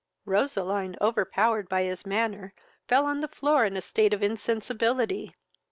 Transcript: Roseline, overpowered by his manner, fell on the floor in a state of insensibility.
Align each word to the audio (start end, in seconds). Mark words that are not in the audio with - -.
Roseline, 0.25 0.95
overpowered 0.99 1.69
by 1.69 1.83
his 1.83 2.07
manner, 2.07 2.55
fell 2.87 3.05
on 3.05 3.21
the 3.21 3.27
floor 3.27 3.65
in 3.65 3.77
a 3.77 3.83
state 3.83 4.15
of 4.15 4.23
insensibility. 4.23 5.35